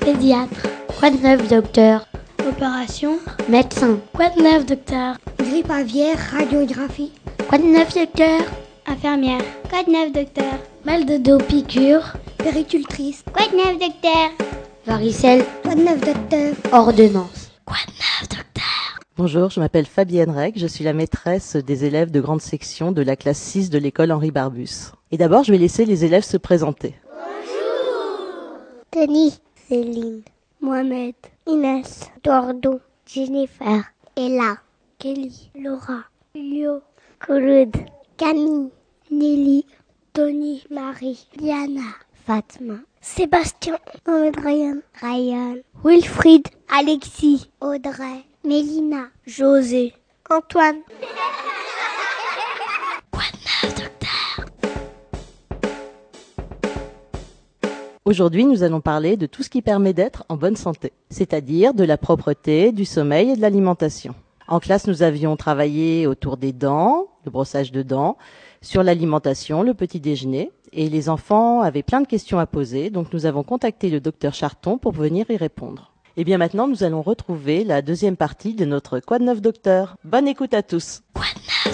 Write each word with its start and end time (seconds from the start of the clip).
Pédiatre. 0.00 0.66
Quoi 0.98 1.10
de 1.10 1.18
neuf, 1.18 1.48
docteur? 1.48 2.06
Opération, 2.48 3.18
Médecin. 3.48 3.98
quoi 4.12 4.30
de 4.30 4.42
neuf, 4.42 4.66
docteur? 4.66 5.14
Grippe 5.38 5.70
aviaire, 5.70 6.16
radiographie. 6.36 7.12
Quoi 7.48 7.58
de 7.58 7.64
neuf, 7.64 7.94
docteur? 7.94 8.40
Infirmière, 8.86 9.40
quoi 9.70 9.84
de 9.84 9.90
neuf, 9.92 10.12
docteur? 10.12 10.52
Mal 10.84 11.06
de 11.06 11.18
dos, 11.18 11.38
piqûre. 11.38 12.14
Péricultrice. 12.38 13.22
Quoi 13.32 13.46
de 13.46 13.56
neuf, 13.56 13.78
docteur? 13.78 14.30
Varicelle, 14.86 15.44
Quoi 15.62 15.76
de 15.76 15.82
neuf, 15.82 16.00
docteur? 16.00 16.54
Ordonnance. 16.72 17.50
Quoi 17.64 17.76
de 17.86 17.92
neuf, 17.92 18.28
docteur? 18.28 18.98
Bonjour, 19.16 19.50
je 19.50 19.60
m'appelle 19.60 19.86
Fabienne 19.86 20.30
Reg, 20.30 20.54
je 20.56 20.66
suis 20.66 20.82
la 20.82 20.94
maîtresse 20.94 21.54
des 21.54 21.84
élèves 21.84 22.10
de 22.10 22.20
grande 22.20 22.42
section 22.42 22.90
de 22.90 23.02
la 23.02 23.14
classe 23.14 23.38
6 23.38 23.70
de 23.70 23.78
l'école 23.78 24.10
Henri 24.10 24.32
Barbus. 24.32 24.90
Et 25.12 25.16
d'abord, 25.16 25.44
je 25.44 25.52
vais 25.52 25.58
laisser 25.58 25.84
les 25.84 26.04
élèves 26.04 26.24
se 26.24 26.36
présenter. 26.38 26.96
Denis. 28.92 29.40
Céline. 29.68 30.22
Mohamed. 30.60 31.14
Inès. 31.46 32.10
Dordo. 32.22 32.80
Jennifer. 33.06 33.86
Ella. 34.14 34.60
Kelly. 34.98 35.32
Laura. 35.54 36.10
Lio. 36.34 36.82
Couloud. 37.18 37.72
Camille. 38.18 38.70
Nelly. 39.10 39.64
Tony. 40.12 40.62
Marie. 40.68 41.18
Diana. 41.34 41.96
Fatma. 42.26 42.84
Sébastien. 43.00 43.78
Ryan. 44.06 44.82
Ryan. 45.00 45.62
Wilfried. 45.82 46.50
Alexis. 46.68 47.48
Audrey. 47.62 48.26
Mélina. 48.44 49.10
José. 49.26 49.94
Antoine. 50.28 50.82
Aujourd'hui, 58.04 58.44
nous 58.44 58.64
allons 58.64 58.80
parler 58.80 59.16
de 59.16 59.26
tout 59.26 59.44
ce 59.44 59.48
qui 59.48 59.62
permet 59.62 59.92
d'être 59.92 60.24
en 60.28 60.36
bonne 60.36 60.56
santé, 60.56 60.92
c'est-à-dire 61.08 61.72
de 61.72 61.84
la 61.84 61.96
propreté, 61.96 62.72
du 62.72 62.84
sommeil 62.84 63.30
et 63.30 63.36
de 63.36 63.40
l'alimentation. 63.40 64.16
En 64.48 64.58
classe, 64.58 64.88
nous 64.88 65.04
avions 65.04 65.36
travaillé 65.36 66.08
autour 66.08 66.36
des 66.36 66.52
dents, 66.52 67.06
le 67.24 67.30
brossage 67.30 67.70
de 67.70 67.82
dents, 67.82 68.16
sur 68.60 68.82
l'alimentation, 68.82 69.62
le 69.62 69.72
petit 69.72 70.00
déjeuner, 70.00 70.50
et 70.72 70.88
les 70.88 71.08
enfants 71.08 71.60
avaient 71.60 71.84
plein 71.84 72.00
de 72.00 72.08
questions 72.08 72.40
à 72.40 72.46
poser, 72.46 72.90
donc 72.90 73.12
nous 73.12 73.24
avons 73.24 73.44
contacté 73.44 73.88
le 73.88 74.00
docteur 74.00 74.34
Charton 74.34 74.78
pour 74.78 74.90
venir 74.90 75.30
y 75.30 75.36
répondre. 75.36 75.92
Et 76.16 76.24
bien 76.24 76.38
maintenant, 76.38 76.66
nous 76.66 76.82
allons 76.82 77.02
retrouver 77.02 77.62
la 77.62 77.82
deuxième 77.82 78.16
partie 78.16 78.54
de 78.54 78.64
notre 78.64 78.98
Quad 78.98 79.22
Neuf 79.22 79.40
Docteur? 79.40 79.96
Bonne 80.02 80.26
écoute 80.26 80.54
à 80.54 80.64
tous. 80.64 81.02
Quad 81.14 81.24
9 81.66 81.71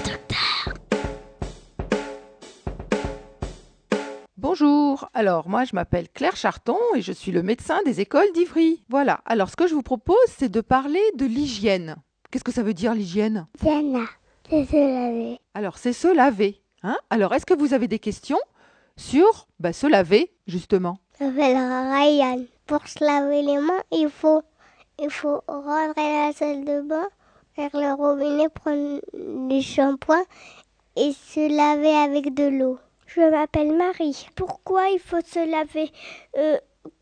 Bonjour, 5.09 5.21
alors 5.29 5.49
moi 5.49 5.65
je 5.65 5.75
m'appelle 5.75 6.09
Claire 6.09 6.37
Charton 6.37 6.77
et 6.95 7.03
je 7.03 7.13
suis 7.13 7.33
le 7.33 7.43
médecin 7.43 7.81
des 7.85 8.01
écoles 8.01 8.33
d'Ivry. 8.35 8.83
Voilà, 8.89 9.21
alors 9.25 9.51
ce 9.51 9.57
que 9.57 9.67
je 9.67 9.75
vous 9.75 9.83
propose 9.83 10.17
c'est 10.27 10.49
de 10.49 10.61
parler 10.61 11.03
de 11.15 11.25
l'hygiène. 11.25 11.97
Qu'est-ce 12.31 12.45
que 12.45 12.53
ça 12.53 12.63
veut 12.63 12.75
dire 12.75 12.95
l'hygiène? 12.95 13.47
C'est 13.61 13.69
se 14.65 14.77
laver. 14.77 15.39
Alors 15.55 15.79
c'est 15.79 15.93
se 15.93 16.09
laver. 16.15 16.61
Hein? 16.83 16.97
Alors 17.11 17.35
est-ce 17.35 17.47
que 17.47 17.55
vous 17.55 17.75
avez 17.75 17.89
des 17.89 17.99
questions 17.99 18.39
sur 18.97 19.47
bah, 19.61 19.73
se 19.73 19.87
laver 19.87 20.33
justement? 20.47 20.99
Je 21.21 21.25
m'appelle 21.25 21.57
Ryan. 21.57 22.45
Pour 22.67 22.87
se 22.87 23.05
laver 23.05 23.43
les 23.43 23.59
mains, 23.59 23.83
il 23.93 24.09
faut, 24.11 24.43
il 24.99 25.11
faut 25.11 25.43
rentrer 25.47 26.03
à 26.03 26.27
la 26.29 26.33
salle 26.33 26.65
de 26.65 26.83
bain, 26.83 27.07
faire 27.55 27.71
le 27.75 27.95
robinet, 27.95 28.49
prendre 28.49 29.01
du 29.49 29.63
shampoing 29.63 30.23
et 30.97 31.13
se 31.13 31.49
laver 31.57 31.95
avec 31.95 32.35
de 32.35 32.49
l'eau. 32.49 32.79
Je 33.09 33.23
m'appelle 33.23 33.75
Marie. 33.75 34.29
Pourquoi 34.37 34.89
il 34.91 34.99
faut 34.99 35.23
se 35.25 35.51
laver 35.51 35.91
euh, 36.37 36.59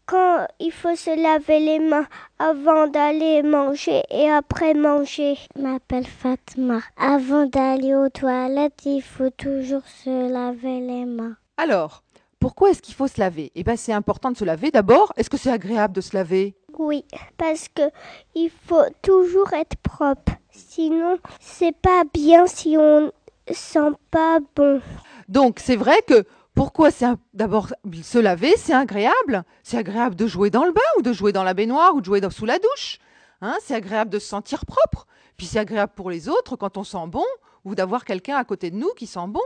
quand 0.06 0.46
il 0.60 0.70
faut 0.70 0.94
se 0.94 1.10
laver 1.20 1.58
les 1.58 1.80
mains 1.80 2.06
avant 2.38 2.86
d'aller 2.86 3.42
manger 3.42 4.04
et 4.10 4.30
après 4.30 4.72
manger? 4.74 5.36
Je 5.56 5.62
m'appelle 5.62 6.06
Fatma. 6.06 6.78
Avant 6.96 7.46
d'aller 7.46 7.92
aux 7.96 8.08
toilettes, 8.08 8.84
il 8.84 9.02
faut 9.02 9.30
toujours 9.30 9.84
se 9.84 10.32
laver 10.32 10.78
les 10.78 11.06
mains. 11.06 11.34
Alors, 11.56 12.04
pourquoi 12.38 12.70
est-ce 12.70 12.82
qu'il 12.82 12.94
faut 12.94 13.08
se 13.08 13.18
laver? 13.18 13.50
Eh 13.56 13.64
bien 13.64 13.74
c'est 13.74 13.92
important 13.92 14.30
de 14.30 14.36
se 14.36 14.44
laver 14.44 14.70
d'abord. 14.70 15.12
Est-ce 15.16 15.28
que 15.28 15.36
c'est 15.36 15.50
agréable 15.50 15.94
de 15.94 16.00
se 16.00 16.14
laver? 16.14 16.54
Oui, 16.78 17.04
parce 17.36 17.66
que 17.68 17.90
il 18.36 18.50
faut 18.50 18.84
toujours 19.02 19.52
être 19.54 19.76
propre. 19.78 20.34
Sinon, 20.52 21.18
c'est 21.40 21.76
pas 21.76 22.04
bien 22.14 22.46
si 22.46 22.76
on 22.78 23.10
sent 23.50 23.90
pas 24.12 24.38
bon. 24.54 24.80
Donc 25.28 25.58
c'est 25.60 25.76
vrai 25.76 26.02
que 26.06 26.24
pourquoi 26.54 26.90
c'est 26.90 27.06
d'abord 27.34 27.68
se 28.02 28.18
laver, 28.18 28.54
c'est 28.56 28.72
agréable. 28.72 29.44
C'est 29.62 29.76
agréable 29.76 30.14
de 30.14 30.26
jouer 30.26 30.50
dans 30.50 30.64
le 30.64 30.72
bain 30.72 30.80
ou 30.98 31.02
de 31.02 31.12
jouer 31.12 31.32
dans 31.32 31.42
la 31.44 31.52
baignoire 31.54 31.94
ou 31.94 32.00
de 32.00 32.06
jouer 32.06 32.20
dans- 32.20 32.30
sous 32.30 32.46
la 32.46 32.58
douche. 32.58 32.98
Hein, 33.42 33.56
c'est 33.62 33.74
agréable 33.74 34.10
de 34.10 34.18
se 34.18 34.28
sentir 34.28 34.64
propre. 34.64 35.06
Puis 35.36 35.46
c'est 35.46 35.58
agréable 35.58 35.92
pour 35.94 36.10
les 36.10 36.28
autres 36.28 36.56
quand 36.56 36.78
on 36.78 36.84
sent 36.84 37.06
bon 37.08 37.24
ou 37.64 37.74
d'avoir 37.74 38.04
quelqu'un 38.04 38.36
à 38.36 38.44
côté 38.44 38.70
de 38.70 38.76
nous 38.76 38.90
qui 38.96 39.06
sent 39.06 39.26
bon. 39.28 39.42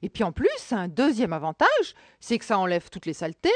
Et 0.00 0.08
puis 0.08 0.24
en 0.24 0.32
plus, 0.32 0.48
un 0.70 0.88
deuxième 0.88 1.32
avantage, 1.32 1.94
c'est 2.20 2.38
que 2.38 2.44
ça 2.44 2.58
enlève 2.58 2.88
toutes 2.88 3.04
les 3.04 3.12
saletés, 3.12 3.50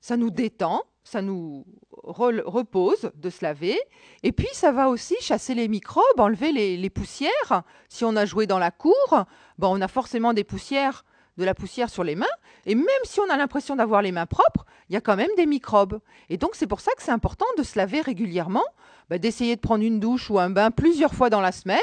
ça 0.00 0.16
nous 0.16 0.30
détend, 0.30 0.82
ça 1.06 1.22
nous 1.22 1.64
re- 2.04 2.42
repose 2.42 3.12
de 3.14 3.30
se 3.30 3.44
laver. 3.44 3.78
Et 4.24 4.32
puis 4.32 4.48
ça 4.52 4.72
va 4.72 4.88
aussi 4.88 5.14
chasser 5.20 5.54
les 5.54 5.68
microbes, 5.68 6.18
enlever 6.18 6.50
les, 6.50 6.90
poussières. 6.90 7.62
Si 7.88 8.04
on 8.04 8.16
a 8.16 8.26
joué 8.26 8.48
dans 8.48 8.58
la 8.58 8.72
cour, 8.72 9.24
ben, 9.58 9.68
on 9.68 9.80
a 9.80 9.86
forcément 9.86 10.32
des 10.32 10.42
poussières, 10.42 11.04
de 11.36 11.44
la 11.44 11.54
poussière 11.54 11.90
sur 11.90 12.02
les 12.02 12.16
mains. 12.16 12.26
Et 12.64 12.74
même 12.74 12.86
si 13.04 13.20
on 13.20 13.30
a 13.30 13.36
l'impression 13.36 13.76
d'avoir 13.76 14.02
les 14.02 14.10
mains 14.10 14.26
propres, 14.26 14.66
il 14.88 14.94
y 14.94 14.96
a 14.96 15.00
quand 15.00 15.14
même 15.14 15.30
des 15.36 15.46
microbes. 15.46 16.00
Et 16.28 16.38
donc 16.38 16.56
c'est 16.56 16.66
pour 16.66 16.80
ça 16.80 16.90
que 16.96 17.02
c'est 17.04 17.12
important 17.12 17.46
de 17.56 17.62
se 17.62 17.78
laver 17.78 18.00
régulièrement, 18.00 18.64
ben, 19.08 19.20
d'essayer 19.20 19.54
de 19.54 19.60
prendre 19.60 19.84
une 19.84 20.00
douche 20.00 20.28
ou 20.28 20.40
un 20.40 20.50
bain 20.50 20.72
plusieurs 20.72 21.14
fois 21.14 21.30
dans 21.30 21.40
la 21.40 21.52
semaine. 21.52 21.78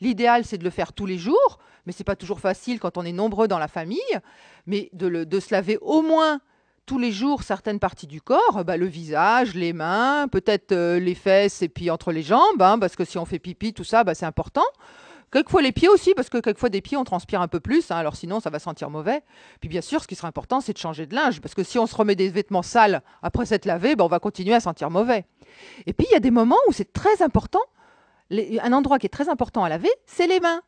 L'idéal 0.00 0.44
c'est 0.44 0.58
de 0.58 0.64
le 0.64 0.70
faire 0.70 0.92
tous 0.92 1.06
les 1.06 1.18
jours, 1.18 1.58
mais 1.86 1.92
c'est 1.92 2.02
pas 2.02 2.16
toujours 2.16 2.40
facile 2.40 2.80
quand 2.80 2.98
on 2.98 3.04
est 3.04 3.12
nombreux 3.12 3.46
dans 3.46 3.60
la 3.60 3.68
famille. 3.68 4.00
Mais 4.66 4.90
de 4.92 5.40
se 5.40 5.54
laver 5.54 5.78
au 5.80 6.02
moins 6.02 6.40
tous 6.86 6.98
les 6.98 7.12
jours 7.12 7.42
certaines 7.42 7.78
parties 7.78 8.06
du 8.06 8.20
corps, 8.20 8.64
bah, 8.64 8.76
le 8.76 8.86
visage, 8.86 9.54
les 9.54 9.72
mains, 9.72 10.28
peut-être 10.28 10.72
euh, 10.72 10.98
les 10.98 11.14
fesses 11.14 11.62
et 11.62 11.68
puis 11.68 11.90
entre 11.90 12.12
les 12.12 12.22
jambes, 12.22 12.60
hein, 12.60 12.78
parce 12.78 12.96
que 12.96 13.04
si 13.04 13.18
on 13.18 13.24
fait 13.24 13.38
pipi, 13.38 13.72
tout 13.72 13.84
ça, 13.84 14.04
bah, 14.04 14.14
c'est 14.14 14.26
important. 14.26 14.64
Quelquefois 15.32 15.62
les 15.62 15.72
pieds 15.72 15.88
aussi, 15.88 16.14
parce 16.14 16.28
que 16.28 16.38
quelquefois 16.38 16.68
des 16.68 16.80
pieds, 16.80 16.96
on 16.96 17.04
transpire 17.04 17.40
un 17.40 17.48
peu 17.48 17.58
plus, 17.58 17.90
hein, 17.90 17.96
alors 17.96 18.14
sinon 18.14 18.38
ça 18.38 18.50
va 18.50 18.58
sentir 18.58 18.90
mauvais. 18.90 19.22
Puis 19.60 19.68
bien 19.68 19.80
sûr, 19.80 20.02
ce 20.02 20.06
qui 20.06 20.14
sera 20.14 20.28
important, 20.28 20.60
c'est 20.60 20.72
de 20.72 20.78
changer 20.78 21.06
de 21.06 21.14
linge, 21.14 21.40
parce 21.40 21.54
que 21.54 21.64
si 21.64 21.78
on 21.78 21.86
se 21.86 21.96
remet 21.96 22.14
des 22.14 22.28
vêtements 22.28 22.62
sales 22.62 23.02
après 23.22 23.46
s'être 23.46 23.64
lavé, 23.64 23.96
bah, 23.96 24.04
on 24.04 24.08
va 24.08 24.20
continuer 24.20 24.54
à 24.54 24.60
sentir 24.60 24.90
mauvais. 24.90 25.24
Et 25.86 25.92
puis 25.92 26.06
il 26.10 26.12
y 26.12 26.16
a 26.16 26.20
des 26.20 26.30
moments 26.30 26.58
où 26.68 26.72
c'est 26.72 26.92
très 26.92 27.22
important, 27.22 27.62
un 28.30 28.72
endroit 28.72 28.98
qui 28.98 29.06
est 29.06 29.10
très 29.10 29.28
important 29.28 29.64
à 29.64 29.68
laver, 29.68 29.90
c'est 30.06 30.26
les 30.26 30.40
mains. 30.40 30.60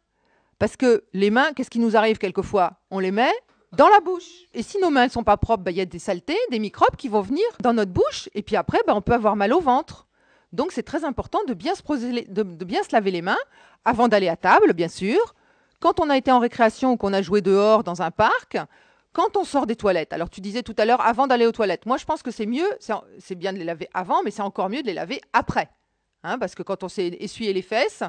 Parce 0.59 0.77
que 0.77 1.05
les 1.13 1.31
mains, 1.31 1.53
qu'est-ce 1.55 1.71
qui 1.71 1.79
nous 1.79 1.97
arrive 1.97 2.19
quelquefois? 2.19 2.81
On 2.91 2.99
les 2.99 3.11
met 3.11 3.33
dans 3.73 3.89
la 3.89 4.01
bouche. 4.01 4.45
Et 4.55 4.63
si 4.63 4.79
nos 4.79 4.91
mains 4.91 5.07
ne 5.07 5.11
sont 5.11 5.25
pas 5.25 5.37
propres, 5.37 5.65
bah, 5.65 5.71
il 5.71 5.77
y 5.77 5.81
a 5.81 5.85
des 5.85 5.99
saletés, 5.99 6.39
des 6.51 6.59
microbes 6.59 6.97
qui 6.97 7.09
vont 7.09 7.21
venir 7.21 7.45
dans 7.63 7.73
notre 7.73 7.93
bouche. 7.93 8.29
Et 8.35 8.43
puis 8.43 8.57
après, 8.57 8.79
bah, 8.87 8.95
on 8.95 9.03
peut 9.03 9.15
avoir 9.15 9.37
mal 9.37 9.53
au 9.53 9.61
ventre. 9.61 10.07
Donc 10.53 10.73
c'est 10.73 10.83
très 10.83 11.05
important 11.05 11.41
de 11.47 11.55
bien, 11.55 11.75
se 11.75 11.83
de, 12.31 12.43
bien 12.65 12.83
se 12.83 12.93
laver 12.93 13.11
les 13.11 13.23
mains 13.23 13.39
avant 13.85 14.09
d'aller 14.09 14.29
à 14.29 14.37
table, 14.37 14.73
bien 14.73 14.89
sûr. 14.89 15.35
Quand 15.81 16.01
on 16.01 16.09
a 16.09 16.17
été 16.17 16.31
en 16.33 16.39
récréation 16.39 16.93
ou 16.93 16.97
qu'on 16.97 17.13
a 17.13 17.21
joué 17.21 17.43
dehors 17.43 17.85
dans 17.85 18.01
un 18.01 18.11
parc, 18.11 18.57
quand 19.13 19.37
on 19.37 19.45
sort 19.45 19.67
des 19.67 19.77
toilettes. 19.77 20.13
Alors 20.13 20.31
tu 20.31 20.41
disais 20.41 20.63
tout 20.63 20.75
à 20.79 20.85
l'heure 20.85 21.01
avant 21.01 21.27
d'aller 21.27 21.47
aux 21.47 21.53
toilettes. 21.53 21.87
Moi 21.87 21.97
je 21.97 22.05
pense 22.05 22.23
que 22.23 22.31
c'est 22.31 22.47
mieux, 22.47 22.69
c'est 23.19 23.35
bien 23.35 23.53
de 23.53 23.59
les 23.59 23.65
laver 23.65 23.89
avant, 23.93 24.23
mais 24.23 24.31
c'est 24.31 24.43
encore 24.43 24.69
mieux 24.69 24.83
de 24.83 24.87
les 24.87 24.95
laver 24.95 25.21
après. 25.33 25.69
Hein, 26.23 26.39
parce 26.39 26.55
que 26.55 26.63
quand 26.63 26.83
on 26.83 26.89
s'est 26.89 27.17
essuyé 27.21 27.53
les 27.53 27.63
fesses, 27.63 28.03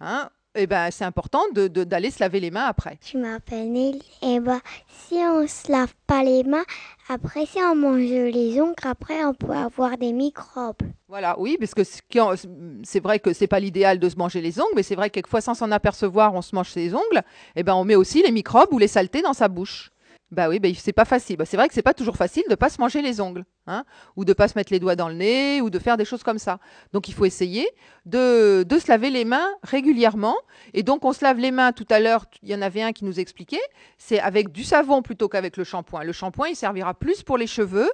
hein, 0.00 0.30
eh 0.54 0.66
ben, 0.66 0.90
c'est 0.90 1.04
important 1.04 1.42
de- 1.54 1.68
de- 1.68 1.84
d'aller 1.84 2.10
se 2.10 2.20
laver 2.20 2.40
les 2.40 2.50
mains 2.50 2.64
après. 2.66 2.98
Je 3.10 3.16
m'appelle 3.18 3.70
Nelly. 3.70 4.02
Et 4.22 4.40
bah, 4.40 4.60
si 4.88 5.14
on 5.14 5.46
se 5.46 5.70
lave 5.70 5.94
pas 6.06 6.22
les 6.24 6.42
mains, 6.44 6.64
après, 7.08 7.46
si 7.46 7.58
on 7.58 7.74
mange 7.74 8.00
les 8.00 8.60
ongles, 8.60 8.74
après, 8.84 9.24
on 9.24 9.34
peut 9.34 9.52
avoir 9.52 9.96
des 9.98 10.12
microbes. 10.12 10.82
Voilà, 11.08 11.38
oui, 11.38 11.56
parce 11.58 11.74
que 11.74 11.82
c'est 11.84 13.00
vrai 13.00 13.18
que 13.18 13.32
c'est 13.32 13.46
pas 13.46 13.60
l'idéal 13.60 13.98
de 13.98 14.08
se 14.08 14.16
manger 14.16 14.40
les 14.40 14.60
ongles, 14.60 14.72
mais 14.74 14.82
c'est 14.82 14.94
vrai 14.94 15.10
que 15.10 15.14
quelquefois, 15.14 15.40
sans 15.40 15.54
s'en 15.54 15.70
apercevoir, 15.70 16.34
on 16.34 16.42
se 16.42 16.54
mange 16.54 16.70
ses 16.70 16.94
ongles. 16.94 17.22
Et 17.54 17.62
ben, 17.62 17.74
on 17.74 17.84
met 17.84 17.94
aussi 17.94 18.22
les 18.22 18.32
microbes 18.32 18.72
ou 18.72 18.78
les 18.78 18.88
saletés 18.88 19.22
dans 19.22 19.34
sa 19.34 19.48
bouche. 19.48 19.91
Bah 20.32 20.48
oui, 20.48 20.58
bah, 20.60 20.68
c'est 20.74 20.94
pas 20.94 21.04
facile. 21.04 21.36
Bah, 21.36 21.44
c'est 21.44 21.58
vrai 21.58 21.68
que 21.68 21.74
c'est 21.74 21.82
pas 21.82 21.92
toujours 21.92 22.16
facile 22.16 22.44
de 22.48 22.54
pas 22.54 22.70
se 22.70 22.80
manger 22.80 23.02
les 23.02 23.20
ongles, 23.20 23.44
hein, 23.66 23.84
ou 24.16 24.24
de 24.24 24.32
pas 24.32 24.48
se 24.48 24.56
mettre 24.56 24.72
les 24.72 24.80
doigts 24.80 24.96
dans 24.96 25.08
le 25.08 25.14
nez, 25.14 25.60
ou 25.60 25.68
de 25.68 25.78
faire 25.78 25.98
des 25.98 26.06
choses 26.06 26.22
comme 26.22 26.38
ça. 26.38 26.58
Donc 26.94 27.06
il 27.08 27.12
faut 27.12 27.26
essayer 27.26 27.68
de, 28.06 28.62
de 28.62 28.78
se 28.78 28.88
laver 28.88 29.10
les 29.10 29.26
mains 29.26 29.46
régulièrement. 29.62 30.36
Et 30.72 30.82
donc 30.82 31.04
on 31.04 31.12
se 31.12 31.22
lave 31.22 31.38
les 31.38 31.50
mains. 31.50 31.72
Tout 31.72 31.86
à 31.90 32.00
l'heure, 32.00 32.24
il 32.42 32.48
y 32.48 32.54
en 32.54 32.62
avait 32.62 32.80
un 32.80 32.92
qui 32.92 33.04
nous 33.04 33.20
expliquait, 33.20 33.60
c'est 33.98 34.20
avec 34.20 34.52
du 34.52 34.64
savon 34.64 35.02
plutôt 35.02 35.28
qu'avec 35.28 35.58
le 35.58 35.64
shampoing. 35.64 36.02
Le 36.02 36.12
shampoing, 36.12 36.48
il 36.48 36.56
servira 36.56 36.94
plus 36.94 37.22
pour 37.22 37.36
les 37.36 37.46
cheveux. 37.46 37.90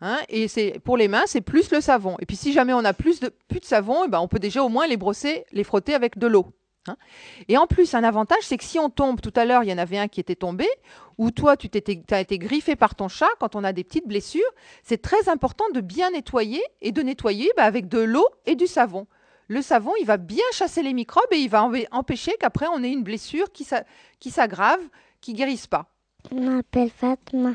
hein, 0.00 0.18
et 0.28 0.46
c'est 0.48 0.78
pour 0.84 0.96
les 0.96 1.08
mains, 1.08 1.24
c'est 1.26 1.40
plus 1.40 1.72
le 1.72 1.80
savon. 1.80 2.16
Et 2.20 2.26
puis 2.26 2.36
si 2.36 2.52
jamais 2.52 2.72
on 2.72 2.84
a 2.84 2.92
plus 2.94 3.18
de 3.20 3.32
de 3.50 3.64
savon, 3.64 4.04
eh 4.06 4.08
ben, 4.08 4.20
on 4.20 4.28
peut 4.28 4.38
déjà 4.38 4.62
au 4.62 4.68
moins 4.68 4.86
les 4.86 4.96
brosser, 4.96 5.44
les 5.52 5.64
frotter 5.64 5.94
avec 5.94 6.18
de 6.18 6.28
l'eau. 6.28 6.46
Hein. 6.88 6.96
et 7.48 7.58
en 7.58 7.66
plus, 7.66 7.94
un 7.94 8.02
avantage, 8.04 8.42
c'est 8.42 8.56
que 8.56 8.64
si 8.64 8.78
on 8.78 8.88
tombe, 8.88 9.20
tout 9.20 9.32
à 9.36 9.44
l'heure, 9.44 9.64
il 9.64 9.70
y 9.70 9.72
en 9.72 9.78
avait 9.78 9.98
un 9.98 10.08
qui 10.08 10.18
était 10.18 10.34
tombé, 10.34 10.66
ou 11.18 11.30
toi, 11.30 11.56
tu 11.56 11.68
as 12.10 12.20
été 12.20 12.38
griffé 12.38 12.74
par 12.74 12.94
ton 12.94 13.08
chat, 13.08 13.28
quand 13.38 13.54
on 13.54 13.64
a 13.64 13.72
des 13.72 13.84
petites 13.84 14.08
blessures, 14.08 14.50
c'est 14.82 15.02
très 15.02 15.28
important 15.28 15.66
de 15.74 15.80
bien 15.80 16.10
nettoyer 16.10 16.62
et 16.80 16.92
de 16.92 17.02
nettoyer 17.02 17.50
bah, 17.56 17.64
avec 17.64 17.88
de 17.88 17.98
l'eau 17.98 18.26
et 18.46 18.56
du 18.56 18.66
savon. 18.66 19.06
Le 19.46 19.62
savon, 19.62 19.92
il 20.00 20.06
va 20.06 20.16
bien 20.16 20.44
chasser 20.52 20.82
les 20.82 20.94
microbes 20.94 21.32
et 21.32 21.38
il 21.38 21.50
va 21.50 21.68
empêcher 21.90 22.32
qu'après 22.40 22.66
on 22.72 22.82
ait 22.82 22.92
une 22.92 23.02
blessure 23.02 23.50
qui 23.52 24.30
s'aggrave, 24.30 24.80
qui 25.20 25.34
guérisse 25.34 25.66
pas. 25.66 25.90
Je 26.30 26.36
m'appelle 26.36 26.90
Fatma. 26.90 27.54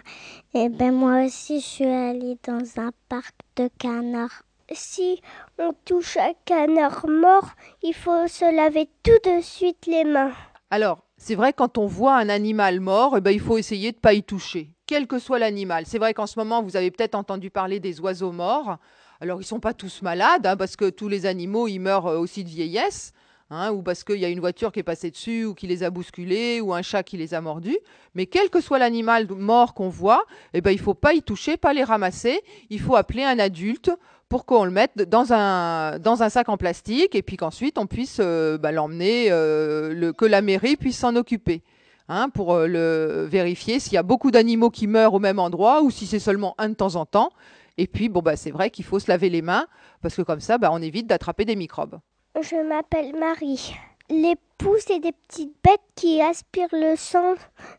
Et 0.53 0.69
ben 0.69 0.91
moi 0.91 1.25
aussi, 1.25 1.59
je 1.59 1.65
suis 1.65 1.85
allée 1.85 2.37
dans 2.43 2.63
un 2.77 2.91
parc 3.09 3.35
de 3.55 3.69
canards 3.77 4.43
si 4.73 5.21
on 5.59 5.73
touche 5.85 6.17
un 6.17 6.33
canard 6.45 7.05
mort, 7.07 7.51
il 7.83 7.93
faut 7.93 8.27
se 8.27 8.45
laver 8.55 8.89
tout 9.03 9.29
de 9.29 9.41
suite 9.41 9.85
les 9.85 10.03
mains. 10.03 10.33
Alors, 10.71 11.05
c'est 11.17 11.35
vrai, 11.35 11.53
quand 11.53 11.77
on 11.77 11.85
voit 11.85 12.15
un 12.15 12.29
animal 12.29 12.79
mort, 12.79 13.17
eh 13.17 13.21
ben, 13.21 13.31
il 13.31 13.39
faut 13.39 13.57
essayer 13.57 13.91
de 13.91 13.97
ne 13.97 14.01
pas 14.01 14.13
y 14.13 14.23
toucher, 14.23 14.71
quel 14.87 15.07
que 15.07 15.19
soit 15.19 15.39
l'animal. 15.39 15.85
C'est 15.85 15.99
vrai 15.99 16.13
qu'en 16.13 16.27
ce 16.27 16.39
moment, 16.39 16.61
vous 16.63 16.75
avez 16.75 16.91
peut-être 16.91 17.15
entendu 17.15 17.49
parler 17.49 17.79
des 17.79 17.99
oiseaux 18.01 18.31
morts. 18.31 18.77
Alors, 19.21 19.37
ils 19.37 19.43
ne 19.43 19.47
sont 19.47 19.59
pas 19.59 19.73
tous 19.73 20.01
malades, 20.01 20.45
hein, 20.45 20.57
parce 20.57 20.75
que 20.75 20.89
tous 20.89 21.07
les 21.07 21.25
animaux, 21.25 21.67
ils 21.67 21.79
meurent 21.79 22.07
euh, 22.07 22.17
aussi 22.17 22.43
de 22.43 22.49
vieillesse. 22.49 23.13
Hein, 23.51 23.71
ou 23.71 23.83
parce 23.83 24.03
qu'il 24.03 24.17
y 24.17 24.25
a 24.25 24.29
une 24.29 24.39
voiture 24.39 24.71
qui 24.71 24.79
est 24.79 24.83
passée 24.83 25.11
dessus, 25.11 25.45
ou 25.45 25.53
qui 25.53 25.67
les 25.67 25.83
a 25.83 25.91
bousculés, 25.91 26.61
ou 26.61 26.73
un 26.73 26.81
chat 26.81 27.03
qui 27.03 27.15
les 27.15 27.35
a 27.35 27.41
mordus. 27.41 27.77
Mais 28.15 28.25
quel 28.25 28.49
que 28.49 28.59
soit 28.59 28.79
l'animal 28.79 29.27
mort 29.29 29.75
qu'on 29.75 29.87
voit, 29.87 30.25
eh 30.55 30.61
ben, 30.61 30.71
il 30.71 30.77
ne 30.77 30.81
faut 30.81 30.95
pas 30.95 31.13
y 31.13 31.21
toucher, 31.21 31.55
pas 31.55 31.71
les 31.71 31.83
ramasser. 31.83 32.41
Il 32.71 32.81
faut 32.81 32.95
appeler 32.95 33.23
un 33.23 33.37
adulte 33.37 33.91
pour 34.29 34.45
qu'on 34.45 34.65
le 34.65 34.71
mette 34.71 34.97
dans 35.09 35.33
un, 35.33 35.99
dans 35.99 36.23
un 36.23 36.29
sac 36.29 36.49
en 36.49 36.57
plastique 36.57 37.15
et 37.15 37.21
puis 37.21 37.37
qu'ensuite 37.37 37.77
on 37.77 37.85
puisse 37.85 38.17
euh, 38.19 38.57
bah, 38.57 38.71
l'emmener, 38.71 39.27
euh, 39.29 40.11
que 40.13 40.25
la 40.25 40.41
mairie 40.41 40.75
puisse 40.75 40.97
s'en 40.97 41.15
occuper. 41.15 41.61
Hein, 42.07 42.29
pour 42.29 42.53
euh, 42.53 42.67
le 42.67 43.25
vérifier 43.27 43.79
s'il 43.79 43.93
y 43.93 43.97
a 43.97 44.03
beaucoup 44.03 44.29
d'animaux 44.29 44.69
qui 44.69 44.85
meurent 44.85 45.15
au 45.15 45.19
même 45.19 45.39
endroit 45.39 45.81
ou 45.81 45.89
si 45.89 46.05
c'est 46.05 46.19
seulement 46.19 46.53
un 46.59 46.69
de 46.69 46.75
temps 46.75 46.95
en 46.97 47.07
temps. 47.07 47.31
Et 47.79 47.87
puis, 47.87 48.09
bon, 48.09 48.21
bah, 48.21 48.35
c'est 48.35 48.51
vrai 48.51 48.69
qu'il 48.69 48.85
faut 48.85 48.99
se 48.99 49.09
laver 49.09 49.29
les 49.29 49.41
mains 49.41 49.65
parce 50.03 50.15
que 50.15 50.21
comme 50.21 50.39
ça, 50.39 50.59
bah, 50.59 50.69
on 50.71 50.83
évite 50.83 51.07
d'attraper 51.07 51.45
des 51.45 51.55
microbes. 51.55 51.99
Je 52.39 52.57
m'appelle 52.67 53.17
Marie. 53.19 53.73
Les 54.09 54.35
poux, 54.59 54.75
c'est 54.79 54.99
des 54.99 55.13
petites 55.13 55.55
bêtes 55.63 55.81
qui 55.95 56.21
aspirent 56.21 56.67
le 56.73 56.95
sang 56.95 57.33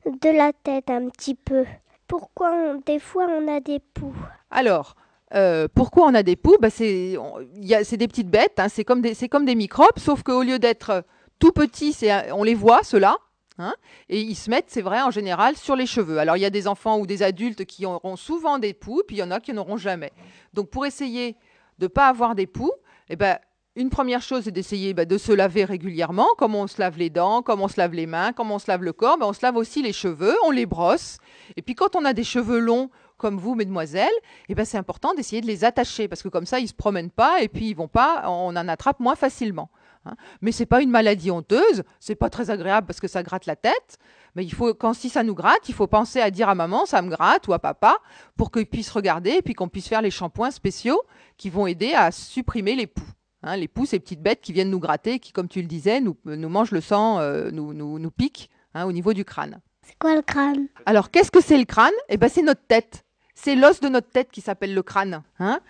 de 0.07 0.37
la 0.37 0.53
tête 0.53 0.91
un 0.91 1.09
petit 1.09 1.37
peu. 1.37 1.65
Pourquoi 2.09 2.75
des 2.85 2.99
fois 2.99 3.29
on 3.29 3.47
a 3.47 3.61
des 3.61 3.79
poux? 3.95 4.15
Alors, 4.51 4.97
euh, 5.35 5.67
pourquoi 5.75 6.07
on 6.07 6.15
a 6.15 6.23
des 6.23 6.37
poux? 6.37 6.57
Bah 6.61 6.71
c'est, 6.71 7.17
des 7.17 8.09
petites 8.09 8.31
bêtes, 8.31 8.59
hein, 8.59 8.69
c'est, 8.69 8.85
comme 8.85 9.01
des, 9.01 9.15
comme 9.29 9.45
des 9.45 9.55
microbes, 9.55 9.99
sauf 9.99 10.23
qu'au 10.23 10.43
lieu 10.43 10.59
d'être 10.59 11.05
tout 11.39 11.53
petits, 11.53 11.97
on 12.33 12.45
les 12.45 12.55
voit, 12.55 12.83
ceux-là, 12.83 13.17
hein, 13.59 13.75
et 14.09 14.21
ils 14.21 14.37
se 14.37 14.51
mettent, 14.51 14.69
c'est 14.69 14.83
vrai, 14.83 15.03
en 15.03 15.11
général, 15.11 15.57
sur 15.57 15.75
les 15.77 15.87
cheveux. 15.87 16.19
Alors 16.19 16.37
il 16.37 16.41
y 16.41 16.47
a 16.47 16.51
des 16.51 16.69
enfants 16.69 16.99
ou 16.99 17.07
des 17.07 17.23
adultes 17.23 17.65
qui 17.65 17.87
auront 17.87 18.17
souvent 18.17 18.59
des 18.59 18.73
poux, 18.73 19.03
puis 19.07 19.17
il 19.17 19.19
y 19.21 19.23
en 19.23 19.31
a 19.31 19.41
qui 19.41 19.53
n'auront 19.53 19.77
jamais. 19.77 20.13
Donc 20.55 20.71
pour 20.71 20.87
essayer 20.87 21.37
de 21.79 21.87
ne 21.87 21.89
pas 21.89 22.09
avoir 22.09 22.35
des 22.35 22.47
poux, 22.47 22.73
eh 23.09 23.17
ben, 23.17 23.39
une 23.77 23.91
première 23.91 24.23
chose, 24.23 24.45
c'est 24.45 24.53
d'essayer 24.53 24.95
bah, 24.95 25.05
de 25.05 25.19
se 25.19 25.33
laver 25.33 25.65
régulièrement, 25.65 26.29
comme 26.39 26.55
on 26.55 26.67
se 26.67 26.81
lave 26.81 26.97
les 26.97 27.11
dents, 27.11 27.43
comme 27.43 27.61
on 27.61 27.69
se 27.69 27.79
lave 27.79 27.93
les 27.93 28.07
mains, 28.07 28.33
comme 28.33 28.51
on 28.51 28.59
se 28.59 28.71
lave 28.71 28.83
le 28.83 28.95
corps, 28.95 29.19
bah, 29.19 29.27
on 29.29 29.35
se 29.35 29.43
lave 29.43 29.57
aussi 29.57 29.83
les 29.83 29.93
cheveux, 29.93 30.35
on 30.47 30.51
les 30.51 30.65
brosse. 30.65 31.19
Et 31.57 31.63
puis 31.63 31.75
quand 31.75 31.95
on 31.95 32.05
a 32.07 32.15
des 32.15 32.25
cheveux 32.25 32.59
longs, 32.59 32.91
comme 33.17 33.39
vous, 33.39 33.55
mesdemoiselles, 33.55 34.09
eh 34.49 34.55
ben, 34.55 34.65
c'est 34.65 34.79
important 34.79 35.15
d'essayer 35.15 35.41
de 35.41 35.47
les 35.47 35.65
attacher 35.65 36.09
parce 36.09 36.23
que 36.23 36.29
comme 36.29 36.47
ça, 36.47 36.59
ils 36.59 36.65
ne 36.65 36.69
se 36.69 36.75
promènent 36.75 37.11
pas 37.11 37.43
et 37.43 37.49
puis 37.49 37.71
ils 37.71 37.77
vont 37.77 37.89
pas, 37.89 38.25
on 38.27 38.57
en 38.57 38.69
attrape 38.69 39.01
moins 39.01 39.17
facilement. 39.17 39.71
Hein. 40.05 40.17
Mais 40.41 40.53
c'est 40.53 40.67
pas 40.67 40.83
une 40.83 40.91
maladie 40.91 41.31
honteuse, 41.31 41.83
c'est 42.01 42.15
pas 42.15 42.31
très 42.31 42.51
agréable 42.51 42.87
parce 42.87 43.01
que 43.01 43.09
ça 43.09 43.23
gratte 43.23 43.47
la 43.47 43.57
tête. 43.57 43.99
Mais 44.35 44.45
il 44.45 44.53
faut, 44.53 44.75
quand 44.75 44.93
si 44.93 45.09
ça 45.09 45.23
nous 45.23 45.35
gratte, 45.35 45.69
il 45.69 45.75
faut 45.75 45.87
penser 45.87 46.21
à 46.21 46.31
dire 46.31 46.49
à 46.49 46.55
maman, 46.55 46.87
ça 46.87 47.01
me 47.03 47.09
gratte, 47.09 47.49
ou 47.49 47.53
à 47.53 47.59
papa, 47.59 47.97
pour 48.37 48.51
qu'ils 48.51 48.67
puissent 48.67 48.91
regarder 48.91 49.31
et 49.31 49.43
puis 49.43 49.55
qu'on 49.55 49.69
puisse 49.69 49.89
faire 49.89 50.03
les 50.03 50.11
shampoings 50.11 50.51
spéciaux 50.51 51.03
qui 51.37 51.51
vont 51.51 51.67
aider 51.67 51.95
à 51.95 52.11
supprimer 52.11 52.75
les 52.75 52.87
poux. 52.87 53.03
Hein. 53.43 53.57
les 53.57 53.69
poux, 53.69 53.87
ces 53.87 54.01
petites 54.01 54.23
bêtes 54.23 54.41
qui 54.41 54.53
viennent 54.53 54.71
nous 54.71 54.81
gratter, 54.81 55.19
qui, 55.21 55.33
comme 55.33 55.49
tu 55.49 55.61
le 55.61 55.69
disais, 55.69 56.01
nous, 56.01 56.17
nous 56.25 56.49
mangent 56.49 56.73
le 56.73 56.81
sang, 56.81 57.19
euh, 57.21 57.51
nous, 57.51 57.75
nous, 57.75 57.99
nous 57.99 58.11
piquent 58.11 58.51
hein, 58.75 58.87
au 58.87 58.93
niveau 58.93 59.13
du 59.13 59.25
crâne. 59.25 59.61
C'est 59.83 59.97
quoi 59.99 60.17
le 60.17 60.23
crâne? 60.23 60.67
Alors, 60.85 61.11
qu'est-ce 61.11 61.31
que 61.31 61.41
c'est 61.41 61.59
le 61.59 61.65
crâne? 61.65 61.93
Eh 62.09 62.17
ben, 62.17 62.29
c'est 62.29 62.43
notre 62.43 62.67
tête. 62.67 63.05
C'est 63.37 63.55
l'os 63.55 63.81
de 63.81 63.89
notre 63.89 64.09
tête 64.09 64.31
qui 64.33 64.41
s'appelle 64.41 64.75
le 64.75 64.83
crâne. 64.83 65.23
Hein 65.39 65.61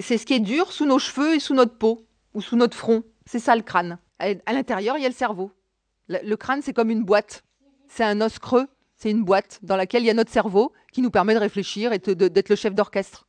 c'est 0.00 0.18
ce 0.18 0.26
qui 0.26 0.34
est 0.34 0.40
dur 0.40 0.70
sous 0.70 0.84
nos 0.84 0.98
cheveux 0.98 1.34
et 1.34 1.40
sous 1.40 1.54
notre 1.54 1.76
peau, 1.76 2.06
ou 2.34 2.42
sous 2.42 2.54
notre 2.54 2.76
front. 2.76 3.02
C'est 3.26 3.38
ça 3.38 3.56
le 3.56 3.62
crâne. 3.62 3.98
À 4.18 4.52
l'intérieur, 4.52 4.96
il 4.98 5.02
y 5.02 5.06
a 5.06 5.08
le 5.08 5.14
cerveau. 5.14 5.50
Le, 6.08 6.36
crâne, 6.36 6.60
c'est 6.62 6.74
comme 6.74 6.90
une 6.90 7.02
boîte. 7.02 7.42
C'est 7.88 8.04
un 8.04 8.20
os 8.20 8.38
creux. 8.38 8.68
C'est 8.96 9.10
une 9.10 9.24
boîte 9.24 9.58
dans 9.62 9.76
laquelle 9.76 10.02
il 10.02 10.06
y 10.06 10.10
a 10.10 10.14
notre 10.14 10.30
cerveau 10.30 10.72
qui 10.92 11.02
nous 11.02 11.10
permet 11.10 11.34
de 11.34 11.40
réfléchir 11.40 11.92
et 11.92 11.98
d'être 11.98 12.48
le 12.48 12.56
chef 12.56 12.74
d'orchestre. 12.74 13.26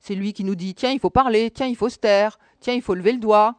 C'est 0.00 0.14
lui 0.14 0.32
qui 0.32 0.42
nous 0.42 0.56
dit 0.56 0.74
tiens, 0.74 0.90
il 0.90 0.98
faut 0.98 1.10
parler, 1.10 1.50
tiens, 1.50 1.66
il 1.66 1.76
faut 1.76 1.88
se 1.88 1.98
taire, 1.98 2.38
tiens, 2.60 2.74
il 2.74 2.82
faut 2.82 2.94
lever 2.94 3.12
le 3.12 3.18
doigt, 3.18 3.56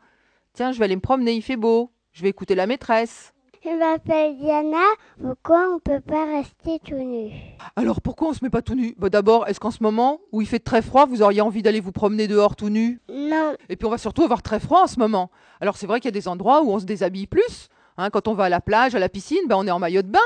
tiens, 0.53 0.71
je 0.71 0.79
vais 0.79 0.85
aller 0.85 0.95
me 0.95 1.01
promener, 1.01 1.33
il 1.33 1.41
fait 1.41 1.55
beau, 1.55 1.91
je 2.11 2.23
vais 2.23 2.29
écouter 2.29 2.55
la 2.55 2.67
maîtresse. 2.67 3.33
Je 3.65 3.71
m'appelle 3.79 4.37
Diana. 4.37 4.77
Pourquoi 5.19 5.69
on 5.71 5.75
ne 5.75 5.79
peut 5.79 5.99
pas 5.99 6.25
rester 6.25 6.79
tout 6.85 7.01
nu? 7.03 7.31
Alors 7.75 7.99
pourquoi 7.99 8.27
on 8.27 8.31
ne 8.31 8.35
se 8.35 8.43
met 8.43 8.51
pas 8.51 8.61
tout 8.61 8.75
nu? 8.75 8.93
Bah, 8.99 9.09
D'abord, 9.09 9.47
est-ce 9.47 9.59
qu'en 9.59 9.71
ce 9.71 9.81
moment 9.81 10.19
où 10.31 10.41
il 10.41 10.47
fait 10.47 10.59
très 10.59 10.83
froid, 10.83 11.07
vous 11.07 11.23
auriez 11.23 11.41
envie 11.41 11.63
d'aller 11.63 11.79
vous 11.79 11.91
promener 11.91 12.27
dehors 12.27 12.55
tout 12.55 12.69
nu? 12.69 12.99
Non. 13.11 13.55
Et 13.69 13.75
puis 13.75 13.87
on 13.87 13.89
va 13.89 13.97
surtout 13.97 14.23
avoir 14.23 14.43
très 14.43 14.59
froid 14.59 14.81
en 14.83 14.87
ce 14.87 14.99
moment. 14.99 15.31
Alors 15.61 15.77
c'est 15.77 15.87
vrai 15.87 15.99
qu'il 15.99 16.09
y 16.09 16.13
a 16.15 16.19
des 16.19 16.27
endroits 16.27 16.61
où 16.61 16.69
on 16.69 16.79
se 16.79 16.85
déshabille 16.85 17.25
plus. 17.25 17.69
Hein. 17.97 18.11
quand 18.11 18.27
on 18.27 18.35
va 18.35 18.43
à 18.43 18.49
la 18.49 18.61
plage, 18.61 18.93
à 18.93 18.99
la 18.99 19.09
piscine, 19.09 19.47
ben, 19.47 19.55
on 19.57 19.65
est 19.65 19.71
en 19.71 19.79
maillot 19.79 20.03
de 20.03 20.09
bain. 20.09 20.19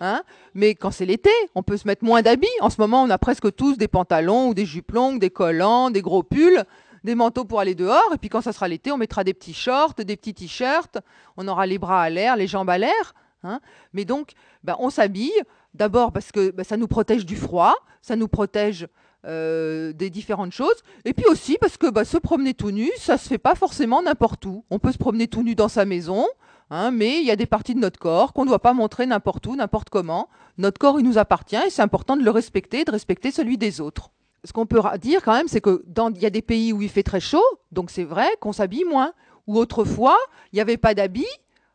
Hein 0.00 0.22
Mais 0.54 0.74
quand 0.74 0.90
c'est 0.90 1.04
l'été, 1.04 1.30
on 1.54 1.62
peut 1.62 1.76
se 1.76 1.86
mettre 1.86 2.04
moins 2.04 2.22
d'habits. 2.22 2.46
En 2.60 2.70
ce 2.70 2.80
moment, 2.80 3.02
on 3.02 3.10
a 3.10 3.18
presque 3.18 3.54
tous 3.54 3.76
des 3.76 3.88
pantalons 3.88 4.48
ou 4.48 4.54
des 4.54 4.64
jupes 4.64 4.92
longues, 4.92 5.18
des 5.18 5.30
collants, 5.30 5.90
des 5.90 6.00
gros 6.00 6.22
pulls 6.22 6.64
des 7.08 7.14
manteaux 7.14 7.44
pour 7.44 7.58
aller 7.58 7.74
dehors. 7.74 8.12
Et 8.14 8.18
puis 8.18 8.28
quand 8.28 8.42
ça 8.42 8.52
sera 8.52 8.68
l'été, 8.68 8.92
on 8.92 8.98
mettra 8.98 9.24
des 9.24 9.34
petits 9.34 9.54
shorts, 9.54 9.94
des 9.94 10.16
petits 10.16 10.34
t-shirts. 10.34 10.98
On 11.36 11.48
aura 11.48 11.66
les 11.66 11.78
bras 11.78 12.02
à 12.02 12.10
l'air, 12.10 12.36
les 12.36 12.46
jambes 12.46 12.70
à 12.70 12.78
l'air. 12.78 13.14
Hein. 13.42 13.60
Mais 13.92 14.04
donc, 14.04 14.32
bah, 14.62 14.76
on 14.78 14.90
s'habille. 14.90 15.40
D'abord 15.74 16.12
parce 16.12 16.32
que 16.32 16.50
bah, 16.50 16.64
ça 16.64 16.76
nous 16.76 16.88
protège 16.88 17.26
du 17.26 17.36
froid, 17.36 17.74
ça 18.00 18.16
nous 18.16 18.26
protège 18.26 18.88
euh, 19.26 19.92
des 19.92 20.10
différentes 20.10 20.52
choses. 20.52 20.82
Et 21.04 21.12
puis 21.12 21.26
aussi 21.26 21.56
parce 21.60 21.76
que 21.76 21.90
bah, 21.90 22.04
se 22.04 22.16
promener 22.16 22.54
tout 22.54 22.70
nu, 22.70 22.90
ça 22.98 23.16
se 23.16 23.28
fait 23.28 23.38
pas 23.38 23.54
forcément 23.54 24.02
n'importe 24.02 24.44
où. 24.46 24.64
On 24.70 24.78
peut 24.78 24.92
se 24.92 24.98
promener 24.98 25.28
tout 25.28 25.42
nu 25.42 25.54
dans 25.54 25.68
sa 25.68 25.84
maison, 25.84 26.26
hein, 26.70 26.90
mais 26.90 27.20
il 27.20 27.26
y 27.26 27.30
a 27.30 27.36
des 27.36 27.46
parties 27.46 27.74
de 27.74 27.80
notre 27.80 27.98
corps 27.98 28.32
qu'on 28.32 28.42
ne 28.42 28.48
doit 28.48 28.58
pas 28.60 28.72
montrer 28.72 29.06
n'importe 29.06 29.46
où, 29.46 29.56
n'importe 29.56 29.90
comment. 29.90 30.28
Notre 30.56 30.78
corps, 30.78 30.98
il 30.98 31.04
nous 31.04 31.18
appartient 31.18 31.56
et 31.56 31.70
c'est 31.70 31.82
important 31.82 32.16
de 32.16 32.24
le 32.24 32.30
respecter, 32.30 32.84
de 32.84 32.90
respecter 32.90 33.30
celui 33.30 33.56
des 33.56 33.80
autres 33.80 34.10
ce 34.44 34.52
qu'on 34.52 34.66
peut 34.66 34.80
dire 35.00 35.22
quand 35.22 35.32
même, 35.32 35.48
c'est 35.48 35.60
que 35.60 35.84
il 36.14 36.22
y 36.22 36.26
a 36.26 36.30
des 36.30 36.42
pays 36.42 36.72
où 36.72 36.82
il 36.82 36.88
fait 36.88 37.02
très 37.02 37.20
chaud, 37.20 37.44
donc 37.72 37.90
c'est 37.90 38.04
vrai 38.04 38.28
qu'on 38.40 38.52
s'habille 38.52 38.84
moins. 38.84 39.12
Ou 39.46 39.56
autrefois, 39.56 40.18
il 40.52 40.56
n'y 40.56 40.60
avait 40.60 40.76
pas 40.76 40.94
d'habits, 40.94 41.26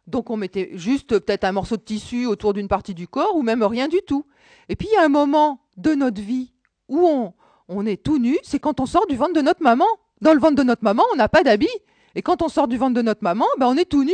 donc 0.08 0.30
on 0.30 0.38
mettait 0.38 0.72
juste 0.74 1.20
peut-être 1.20 1.44
un 1.44 1.52
morceau 1.52 1.76
de 1.76 1.82
tissu 1.82 2.26
autour 2.26 2.54
d'une 2.54 2.68
partie 2.68 2.94
du 2.94 3.08
corps, 3.08 3.36
ou 3.36 3.42
même 3.42 3.64
rien 3.64 3.88
du 3.88 4.02
tout. 4.06 4.26
Et 4.70 4.76
puis 4.76 4.88
il 4.92 4.94
y 4.94 4.98
a 4.98 5.04
un 5.04 5.10
moment 5.10 5.60
de 5.78 5.96
notre 5.96 6.22
vie 6.22 6.54
où 6.88 7.08
on, 7.08 7.34
on 7.68 7.86
est 7.86 8.02
tout 8.02 8.20
nu, 8.20 8.38
c'est 8.44 8.60
quand 8.60 8.80
on 8.80 8.86
sort 8.86 9.08
du 9.08 9.16
ventre 9.16 9.34
de 9.34 9.42
notre 9.42 9.64
maman. 9.64 9.88
Dans 10.22 10.34
le 10.34 10.40
ventre 10.40 10.56
de 10.56 10.64
notre 10.64 10.84
maman, 10.84 11.04
on 11.12 11.18
n'a 11.18 11.28
pas 11.28 11.44
d'habits. 11.44 11.68
Et 12.16 12.22
quand 12.22 12.42
on 12.42 12.48
sort 12.48 12.68
du 12.68 12.78
ventre 12.78 12.94
de 12.94 13.02
notre 13.02 13.24
maman, 13.24 13.46
ben 13.58 13.68
on 13.68 13.76
est 13.76 13.86
tout 13.86 14.04
nu. 14.04 14.14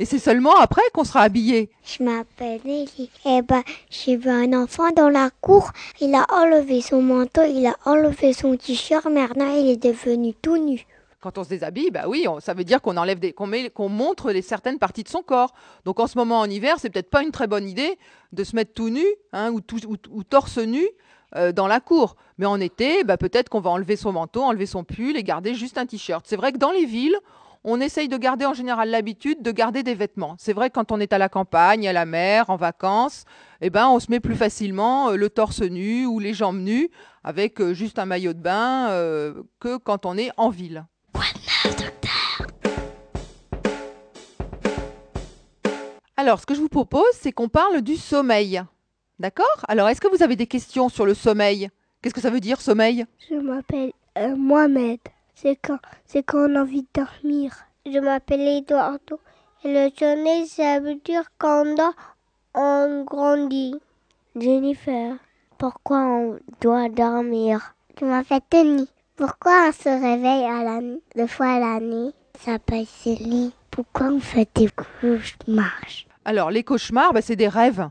Et 0.00 0.04
c'est 0.06 0.18
seulement 0.18 0.56
après 0.56 0.82
qu'on 0.92 1.04
sera 1.04 1.20
habillé. 1.20 1.70
Je 1.84 2.02
m'appelle 2.02 2.60
Nelly. 2.64 3.10
Eh 3.26 3.42
ben, 3.42 3.62
j'ai 3.90 4.16
vu 4.16 4.28
un 4.28 4.52
enfant 4.52 4.90
dans 4.90 5.08
la 5.08 5.30
cour. 5.40 5.70
Il 6.00 6.16
a 6.16 6.26
enlevé 6.32 6.80
son 6.80 7.00
manteau, 7.00 7.42
il 7.44 7.64
a 7.64 7.76
enlevé 7.84 8.32
son 8.32 8.56
t-shirt. 8.56 9.06
Maintenant, 9.06 9.54
il 9.54 9.68
est 9.68 9.76
devenu 9.76 10.34
tout 10.34 10.56
nu. 10.56 10.84
Quand 11.20 11.38
on 11.38 11.44
se 11.44 11.48
déshabille, 11.48 11.92
bah 11.92 12.06
oui, 12.08 12.26
ça 12.40 12.54
veut 12.54 12.64
dire 12.64 12.82
qu'on 12.82 12.96
enlève 12.96 13.20
des, 13.20 13.32
qu'on, 13.32 13.48
qu'on 13.72 13.88
montre 13.88 14.32
les 14.32 14.42
certaines 14.42 14.80
parties 14.80 15.04
de 15.04 15.08
son 15.08 15.22
corps. 15.22 15.54
Donc 15.84 16.00
en 16.00 16.08
ce 16.08 16.18
moment 16.18 16.40
en 16.40 16.50
hiver, 16.50 16.74
c'est 16.78 16.90
peut-être 16.90 17.08
pas 17.08 17.22
une 17.22 17.30
très 17.30 17.46
bonne 17.46 17.68
idée 17.68 17.96
de 18.32 18.42
se 18.42 18.56
mettre 18.56 18.74
tout 18.74 18.90
nu 18.90 19.04
hein, 19.32 19.52
ou, 19.52 19.60
tout, 19.60 19.78
ou, 19.86 20.24
torse 20.24 20.58
nu 20.58 20.84
euh, 21.36 21.52
dans 21.52 21.68
la 21.68 21.78
cour. 21.78 22.16
Mais 22.36 22.46
en 22.46 22.60
été, 22.60 23.04
bah, 23.04 23.16
peut-être 23.16 23.48
qu'on 23.48 23.60
va 23.60 23.70
enlever 23.70 23.94
son 23.94 24.10
manteau, 24.12 24.42
enlever 24.42 24.66
son 24.66 24.82
pull 24.82 25.16
et 25.16 25.22
garder 25.22 25.54
juste 25.54 25.78
un 25.78 25.86
t-shirt. 25.86 26.26
C'est 26.28 26.36
vrai 26.36 26.52
que 26.52 26.58
dans 26.58 26.72
les 26.72 26.84
villes, 26.84 27.16
on 27.64 27.80
essaye 27.80 28.08
de 28.08 28.18
garder 28.18 28.44
en 28.44 28.52
général 28.52 28.90
l'habitude 28.90 29.42
de 29.42 29.50
garder 29.50 29.82
des 29.82 29.94
vêtements. 29.94 30.36
C'est 30.38 30.52
vrai 30.52 30.68
que 30.68 30.74
quand 30.74 30.92
on 30.92 31.00
est 31.00 31.14
à 31.14 31.18
la 31.18 31.30
campagne, 31.30 31.88
à 31.88 31.94
la 31.94 32.04
mer, 32.04 32.50
en 32.50 32.56
vacances, 32.56 33.24
eh 33.62 33.70
ben, 33.70 33.88
on 33.88 33.98
se 33.98 34.10
met 34.10 34.20
plus 34.20 34.36
facilement 34.36 35.10
euh, 35.10 35.16
le 35.16 35.30
torse 35.30 35.62
nu 35.62 36.04
ou 36.04 36.18
les 36.18 36.34
jambes 36.34 36.60
nues 36.60 36.90
avec 37.24 37.60
euh, 37.60 37.72
juste 37.72 37.98
un 37.98 38.04
maillot 38.04 38.34
de 38.34 38.38
bain 38.38 38.90
euh, 38.90 39.42
que 39.60 39.78
quand 39.78 40.04
on 40.04 40.18
est 40.18 40.30
en 40.36 40.50
ville. 40.50 40.84
Quoi 41.14 41.24
de 41.34 41.68
neuf, 41.70 41.76
docteur? 41.76 42.46
Alors, 46.18 46.40
ce 46.40 46.46
que 46.46 46.54
je 46.54 46.60
vous 46.60 46.68
propose, 46.68 47.02
c'est 47.14 47.32
qu'on 47.32 47.48
parle 47.48 47.80
du 47.80 47.96
sommeil. 47.96 48.62
D'accord? 49.18 49.46
Alors, 49.68 49.88
est-ce 49.88 50.00
que 50.00 50.14
vous 50.14 50.22
avez 50.22 50.36
des 50.36 50.46
questions 50.46 50.90
sur 50.90 51.06
le 51.06 51.14
sommeil? 51.14 51.70
Qu'est-ce 52.02 52.14
que 52.14 52.20
ça 52.20 52.30
veut 52.30 52.40
dire, 52.40 52.60
sommeil? 52.60 53.06
Je 53.30 53.36
m'appelle 53.36 53.92
Mohamed 54.36 55.00
c'est 55.34 55.56
quand, 55.56 55.78
c'est 56.06 56.22
quand 56.22 56.50
on 56.50 56.56
a 56.56 56.62
envie 56.62 56.82
de 56.82 56.88
dormir. 57.02 57.54
Je 57.86 57.98
m'appelle 57.98 58.40
Eduardo 58.40 59.20
Et 59.64 59.72
le 59.72 59.90
sommeil, 59.96 60.46
ça 60.46 60.80
veut 60.80 61.00
dire 61.04 61.24
qu'on 61.38 61.74
dort, 61.74 61.94
on 62.54 63.04
grandit. 63.04 63.74
Jennifer, 64.36 65.16
pourquoi 65.58 65.98
on 65.98 66.38
doit 66.60 66.88
dormir? 66.88 67.74
Tu 67.96 68.04
m'as 68.04 68.24
fait 68.24 68.42
tenir. 68.48 68.86
Pourquoi 69.16 69.68
on 69.68 69.72
se 69.72 69.88
réveille 69.88 70.44
à 70.44 70.64
la, 70.64 70.80
deux 71.14 71.26
fois 71.26 71.46
à 71.46 71.60
l'année? 71.60 72.12
Ça 72.40 72.58
passe 72.58 73.04
lit. 73.04 73.52
Pourquoi 73.70 74.06
on 74.06 74.20
fait 74.20 74.48
des 74.54 74.68
cauchemars? 74.68 76.06
Alors, 76.24 76.50
les 76.50 76.64
cauchemars, 76.64 77.12
bah, 77.12 77.22
c'est 77.22 77.36
des 77.36 77.48
rêves. 77.48 77.88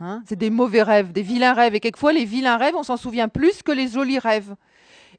Hein 0.00 0.22
c'est 0.26 0.38
des 0.38 0.50
mauvais 0.50 0.82
rêves, 0.82 1.12
des 1.12 1.22
vilains 1.22 1.54
rêves. 1.54 1.74
Et 1.74 1.80
quelquefois, 1.80 2.12
les 2.12 2.24
vilains 2.24 2.56
rêves, 2.56 2.76
on 2.76 2.82
s'en 2.82 2.96
souvient 2.96 3.28
plus 3.28 3.62
que 3.62 3.72
les 3.72 3.88
jolis 3.88 4.18
rêves. 4.18 4.54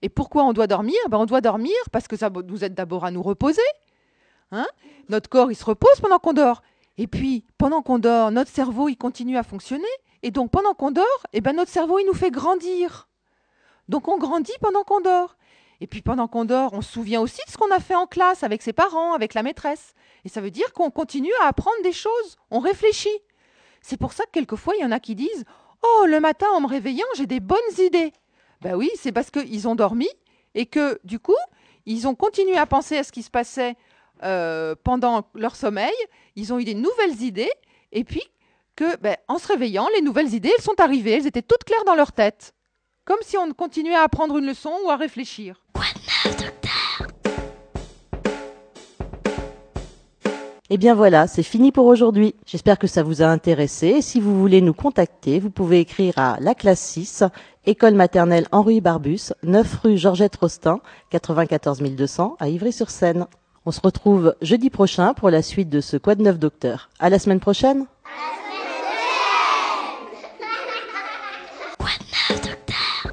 Et 0.01 0.09
pourquoi 0.09 0.43
on 0.43 0.53
doit 0.53 0.67
dormir? 0.67 0.97
Ben, 1.09 1.17
On 1.17 1.25
doit 1.25 1.41
dormir 1.41 1.75
parce 1.91 2.07
que 2.07 2.15
ça 2.15 2.29
nous 2.29 2.63
aide 2.63 2.73
d'abord 2.73 3.05
à 3.05 3.11
nous 3.11 3.21
reposer. 3.21 3.61
Hein? 4.51 4.67
Notre 5.09 5.29
corps, 5.29 5.51
il 5.51 5.55
se 5.55 5.65
repose 5.65 5.99
pendant 6.01 6.19
qu'on 6.19 6.33
dort. 6.33 6.61
Et 6.97 7.07
puis, 7.07 7.45
pendant 7.57 7.81
qu'on 7.81 7.99
dort, 7.99 8.31
notre 8.31 8.51
cerveau, 8.51 8.89
il 8.89 8.97
continue 8.97 9.37
à 9.37 9.43
fonctionner. 9.43 9.87
Et 10.23 10.31
donc, 10.31 10.51
pendant 10.51 10.73
qu'on 10.73 10.91
dort, 10.91 11.05
eh 11.33 11.41
ben, 11.41 11.55
notre 11.55 11.71
cerveau, 11.71 11.99
il 11.99 12.05
nous 12.05 12.13
fait 12.13 12.31
grandir. 12.31 13.07
Donc, 13.87 14.07
on 14.07 14.17
grandit 14.17 14.53
pendant 14.61 14.83
qu'on 14.83 15.01
dort. 15.01 15.37
Et 15.81 15.87
puis, 15.87 16.01
pendant 16.01 16.27
qu'on 16.27 16.45
dort, 16.45 16.73
on 16.73 16.81
se 16.81 16.91
souvient 16.91 17.21
aussi 17.21 17.41
de 17.47 17.51
ce 17.51 17.57
qu'on 17.57 17.71
a 17.71 17.79
fait 17.79 17.95
en 17.95 18.05
classe 18.05 18.43
avec 18.43 18.61
ses 18.61 18.73
parents, 18.73 19.13
avec 19.13 19.33
la 19.33 19.43
maîtresse. 19.43 19.93
Et 20.25 20.29
ça 20.29 20.41
veut 20.41 20.51
dire 20.51 20.73
qu'on 20.73 20.91
continue 20.91 21.31
à 21.41 21.47
apprendre 21.47 21.81
des 21.83 21.93
choses. 21.93 22.37
On 22.51 22.59
réfléchit. 22.59 23.17
C'est 23.81 23.97
pour 23.97 24.11
ça 24.11 24.25
que 24.25 24.31
quelquefois, 24.31 24.73
il 24.77 24.81
y 24.81 24.85
en 24.85 24.91
a 24.91 24.99
qui 24.99 25.15
disent 25.15 25.45
Oh, 25.81 26.05
le 26.05 26.19
matin, 26.19 26.47
en 26.53 26.59
me 26.61 26.67
réveillant, 26.67 27.05
j'ai 27.15 27.27
des 27.27 27.39
bonnes 27.39 27.59
idées. 27.77 28.11
Ben 28.61 28.75
oui, 28.75 28.89
c'est 28.95 29.11
parce 29.11 29.31
qu'ils 29.31 29.67
ont 29.67 29.75
dormi 29.75 30.09
et 30.55 30.65
que, 30.65 30.99
du 31.03 31.19
coup, 31.19 31.35
ils 31.85 32.07
ont 32.07 32.15
continué 32.15 32.57
à 32.57 32.65
penser 32.65 32.97
à 32.97 33.03
ce 33.03 33.11
qui 33.11 33.23
se 33.23 33.29
passait 33.29 33.75
euh, 34.23 34.75
pendant 34.83 35.27
leur 35.33 35.55
sommeil. 35.55 35.93
Ils 36.35 36.53
ont 36.53 36.59
eu 36.59 36.65
des 36.65 36.75
nouvelles 36.75 37.21
idées. 37.21 37.51
Et 37.91 38.03
puis, 38.03 38.23
que, 38.75 38.97
ben, 38.97 39.17
en 39.27 39.37
se 39.37 39.47
réveillant, 39.47 39.87
les 39.95 40.01
nouvelles 40.01 40.33
idées, 40.33 40.51
elles 40.55 40.63
sont 40.63 40.79
arrivées. 40.79 41.11
Elles 41.11 41.27
étaient 41.27 41.41
toutes 41.41 41.63
claires 41.63 41.85
dans 41.85 41.95
leur 41.95 42.11
tête. 42.11 42.53
Comme 43.05 43.19
si 43.21 43.37
on 43.37 43.51
continuait 43.53 43.95
à 43.95 44.03
apprendre 44.03 44.37
une 44.37 44.45
leçon 44.45 44.73
ou 44.85 44.89
à 44.89 44.95
réfléchir. 44.95 45.63
Eh 50.71 50.77
bien 50.77 50.93
voilà, 50.93 51.25
c'est 51.25 51.41
fini 51.41 51.71
pour 51.71 51.87
aujourd'hui. 51.87 52.35
J'espère 52.45 52.77
que 52.77 52.85
ça 52.85 53.01
vous 53.01 53.23
a 53.23 53.25
intéressé. 53.25 54.03
Si 54.03 54.19
vous 54.19 54.39
voulez 54.39 54.61
nous 54.61 54.75
contacter, 54.75 55.39
vous 55.39 55.49
pouvez 55.49 55.79
écrire 55.79 56.13
à 56.17 56.37
la 56.39 56.53
classe 56.53 56.79
6, 56.81 57.23
école 57.65 57.95
maternelle 57.95 58.45
Henri 58.51 58.79
Barbus, 58.79 59.33
9 59.41 59.79
rue 59.83 59.97
Georgette 59.97 60.35
Rostin, 60.35 60.79
94 61.09 61.79
200 61.81 62.37
à 62.39 62.49
Ivry-sur-Seine. 62.49 63.25
On 63.65 63.71
se 63.71 63.81
retrouve 63.81 64.35
jeudi 64.43 64.69
prochain 64.69 65.15
pour 65.15 65.31
la 65.31 65.41
suite 65.41 65.69
de 65.69 65.81
ce 65.81 65.97
Quoi 65.97 66.13
de 66.13 66.21
neuf 66.21 66.37
docteur? 66.37 66.89
À 66.99 67.09
la 67.09 67.17
semaine 67.17 67.39
prochaine. 67.39 67.87
Quoi 71.79 71.89
de 71.99 72.05
neuf, 72.31 72.41
docteur? 72.43 73.11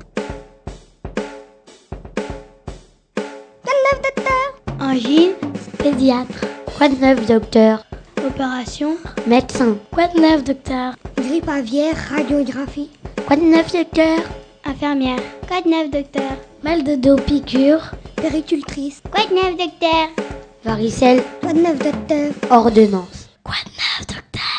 Angine, 4.78 5.32
pédiatre. 5.78 6.45
Quoi 6.76 6.88
de 6.90 6.96
neuf, 6.96 7.26
docteur 7.26 7.84
Opération. 8.26 8.96
Médecin. 9.26 9.78
Quoi 9.92 10.08
de 10.08 10.20
neuf, 10.20 10.44
docteur 10.44 10.94
Grippe 11.16 11.48
aviaire, 11.48 11.96
radiographie. 12.10 12.90
Quoi 13.26 13.36
de 13.36 13.42
neuf, 13.42 13.72
docteur 13.72 14.18
Infirmière. 14.64 15.18
Quoi 15.48 15.62
de 15.62 15.70
neuf, 15.70 15.90
docteur 15.90 16.32
Mal 16.62 16.84
de 16.84 16.96
dos, 16.96 17.16
piqûre. 17.16 17.92
Péricultrice. 18.16 19.00
Quoi 19.10 19.24
de 19.24 19.34
neuf, 19.34 19.56
docteur 19.56 20.08
Varicelle. 20.64 21.22
Quoi 21.40 21.54
de 21.54 21.60
neuf, 21.60 21.78
docteur 21.78 22.32
Ordonnance. 22.50 23.28
Quoi 23.42 23.54
de 23.64 23.70
neuf, 23.70 24.06
docteur 24.08 24.55